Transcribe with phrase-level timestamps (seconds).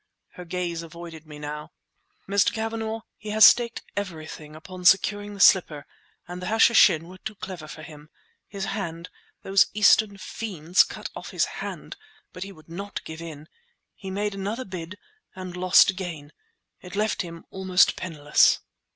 [0.29, 1.73] Her gaze avoided me now.
[2.27, 2.51] "Mr.
[2.51, 7.83] Cavanagh, he has staked everything upon securing the slipper—and the Hashishin were too clever for
[7.83, 8.09] him.
[8.47, 11.97] His hand—those Eastern fiends cut off his hand!
[12.33, 13.47] But he would not give in.
[13.93, 16.31] He made another bid—and lost again.
[16.81, 18.59] It left him almost penniless."